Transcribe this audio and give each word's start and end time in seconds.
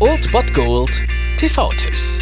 Old 0.00 0.32
Bot 0.32 0.54
Gold 0.54 1.02
TV-Tipps. 1.36 2.18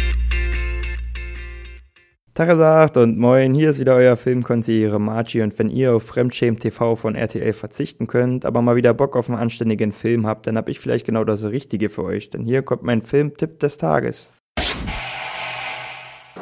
Tagesagt 2.33 2.97
und 2.97 3.17
moin, 3.17 3.55
hier 3.55 3.69
ist 3.69 3.79
wieder 3.79 3.95
euer 3.95 4.17
Filmkonsigliere 4.17 4.99
Margie 4.99 5.41
und 5.41 5.57
wenn 5.57 5.69
ihr 5.69 5.95
auf 5.95 6.05
Fremdschämen 6.05 6.59
TV 6.59 6.97
von 6.97 7.15
RTL 7.15 7.53
verzichten 7.53 8.07
könnt, 8.07 8.43
aber 8.43 8.61
mal 8.61 8.75
wieder 8.75 8.93
Bock 8.93 9.15
auf 9.15 9.29
einen 9.29 9.39
anständigen 9.39 9.93
Film 9.93 10.27
habt, 10.27 10.45
dann 10.45 10.57
hab 10.57 10.67
ich 10.67 10.81
vielleicht 10.81 11.05
genau 11.05 11.23
das 11.23 11.45
Richtige 11.45 11.87
für 11.87 12.03
euch, 12.03 12.29
denn 12.29 12.43
hier 12.43 12.61
kommt 12.61 12.83
mein 12.83 13.01
Filmtipp 13.01 13.61
des 13.61 13.77
Tages. 13.77 14.33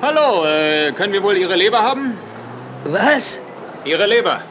Hallo, 0.02 0.46
äh, 0.48 0.94
können 0.94 1.14
wir 1.14 1.22
wohl 1.22 1.38
Ihre 1.38 1.56
Leber 1.56 1.80
haben? 1.80 2.14
Was? 2.86 3.38
Ihre 3.86 4.08
Leber. 4.08 4.42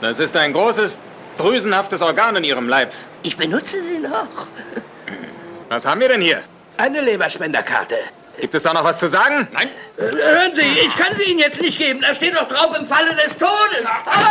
Das 0.00 0.18
ist 0.18 0.34
ein 0.34 0.54
großes, 0.54 0.98
drüsenhaftes 1.36 2.02
Organ 2.02 2.36
in 2.36 2.44
Ihrem 2.44 2.68
Leib. 2.68 2.92
Ich 3.22 3.36
benutze 3.36 3.82
sie 3.82 3.98
noch. 3.98 4.46
Was 5.68 5.86
haben 5.86 6.00
wir 6.00 6.08
denn 6.08 6.20
hier? 6.20 6.42
Eine 6.76 7.00
Leberspenderkarte. 7.00 7.96
Gibt 8.40 8.54
es 8.54 8.62
da 8.64 8.72
noch 8.72 8.84
was 8.84 8.98
zu 8.98 9.08
sagen? 9.08 9.48
Nein. 9.52 9.70
Äh, 9.96 10.02
hören 10.02 10.54
Sie, 10.54 10.62
ich 10.62 10.96
kann 10.96 11.14
sie 11.16 11.30
Ihnen 11.30 11.38
jetzt 11.38 11.60
nicht 11.60 11.78
geben. 11.78 12.00
Da 12.00 12.12
steht 12.14 12.34
doch 12.34 12.48
drauf 12.48 12.76
im 12.76 12.86
Falle 12.86 13.14
des 13.14 13.38
Todes. 13.38 13.86
Ah! 13.86 14.23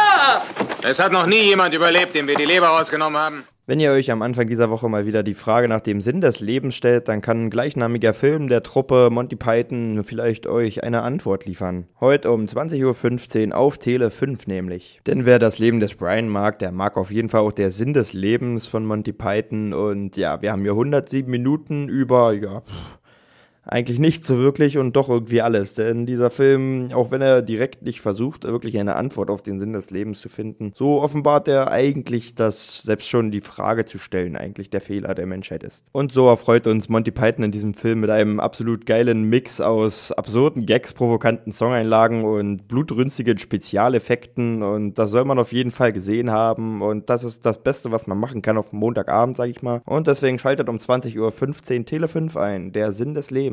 Es 0.85 0.99
hat 0.99 1.13
noch 1.13 1.25
nie 1.25 1.43
jemand 1.43 1.73
überlebt, 1.73 2.13
dem 2.13 2.27
wir 2.27 2.35
die 2.35 2.43
Leber 2.43 2.67
rausgenommen 2.67 3.17
haben. 3.17 3.43
Wenn 3.65 3.79
ihr 3.79 3.91
euch 3.91 4.11
am 4.11 4.21
Anfang 4.21 4.49
dieser 4.49 4.69
Woche 4.69 4.89
mal 4.89 5.05
wieder 5.05 5.23
die 5.23 5.33
Frage 5.33 5.69
nach 5.69 5.79
dem 5.79 6.01
Sinn 6.01 6.19
des 6.19 6.41
Lebens 6.41 6.75
stellt, 6.75 7.07
dann 7.07 7.21
kann 7.21 7.45
ein 7.45 7.49
gleichnamiger 7.49 8.13
Film 8.13 8.49
der 8.49 8.63
Truppe 8.63 9.07
Monty 9.09 9.37
Python 9.37 10.03
vielleicht 10.03 10.45
euch 10.45 10.83
eine 10.83 11.03
Antwort 11.03 11.45
liefern. 11.45 11.87
Heute 12.01 12.31
um 12.31 12.47
20.15 12.47 13.51
Uhr 13.51 13.57
auf 13.57 13.77
Tele 13.77 14.11
5 14.11 14.47
nämlich. 14.47 14.99
Denn 15.07 15.23
wer 15.23 15.39
das 15.39 15.57
Leben 15.57 15.79
des 15.79 15.93
Brian 15.95 16.27
mag, 16.27 16.59
der 16.59 16.73
mag 16.73 16.97
auf 16.97 17.11
jeden 17.11 17.29
Fall 17.29 17.39
auch 17.39 17.53
der 17.53 17.71
Sinn 17.71 17.93
des 17.93 18.11
Lebens 18.11 18.67
von 18.67 18.85
Monty 18.85 19.13
Python. 19.13 19.73
Und 19.73 20.17
ja, 20.17 20.41
wir 20.41 20.51
haben 20.51 20.63
hier 20.63 20.71
107 20.71 21.31
Minuten 21.31 21.87
über, 21.87 22.33
ja, 22.33 22.59
pff, 22.59 22.99
eigentlich 23.65 23.99
nicht 23.99 24.25
so 24.25 24.37
wirklich 24.37 24.77
und 24.77 24.95
doch 24.95 25.09
irgendwie 25.09 25.41
alles. 25.41 25.73
Denn 25.73 26.05
dieser 26.05 26.29
Film, 26.29 26.89
auch 26.93 27.11
wenn 27.11 27.21
er 27.21 27.41
direkt 27.41 27.83
nicht 27.83 28.01
versucht, 28.01 28.43
wirklich 28.43 28.77
eine 28.77 28.95
Antwort 28.95 29.29
auf 29.29 29.41
den 29.41 29.59
Sinn 29.59 29.73
des 29.73 29.89
Lebens 29.89 30.19
zu 30.19 30.29
finden, 30.29 30.73
so 30.75 31.01
offenbart 31.01 31.47
er 31.47 31.71
eigentlich, 31.71 32.35
dass 32.35 32.81
selbst 32.83 33.09
schon 33.09 33.31
die 33.31 33.41
Frage 33.41 33.85
zu 33.85 33.97
stellen 33.97 34.35
eigentlich 34.35 34.69
der 34.69 34.81
Fehler 34.81 35.15
der 35.15 35.25
Menschheit 35.25 35.63
ist. 35.63 35.85
Und 35.91 36.11
so 36.11 36.27
erfreut 36.27 36.67
uns 36.67 36.89
Monty 36.89 37.11
Python 37.11 37.45
in 37.45 37.51
diesem 37.51 37.73
Film 37.73 38.01
mit 38.01 38.09
einem 38.09 38.39
absolut 38.39 38.85
geilen 38.85 39.23
Mix 39.23 39.61
aus 39.61 40.11
absurden 40.11 40.65
Gags, 40.65 40.93
provokanten 40.93 41.51
Songeinlagen 41.51 42.25
und 42.25 42.67
blutrünstigen 42.67 43.37
Spezialeffekten 43.37 44.61
und 44.63 44.99
das 44.99 45.11
soll 45.11 45.25
man 45.25 45.39
auf 45.39 45.53
jeden 45.53 45.71
Fall 45.71 45.93
gesehen 45.93 46.31
haben 46.31 46.81
und 46.81 47.09
das 47.09 47.23
ist 47.23 47.45
das 47.45 47.63
Beste, 47.63 47.91
was 47.91 48.07
man 48.07 48.19
machen 48.19 48.41
kann 48.41 48.57
auf 48.57 48.73
Montagabend, 48.73 49.37
sag 49.37 49.49
ich 49.49 49.61
mal. 49.61 49.81
Und 49.85 50.07
deswegen 50.07 50.39
schaltet 50.39 50.69
um 50.69 50.77
20.15 50.77 51.79
Uhr 51.79 51.85
Tele 51.85 52.07
5 52.07 52.37
ein, 52.37 52.71
der 52.73 52.91
Sinn 52.91 53.13
des 53.13 53.31
Lebens. 53.31 53.52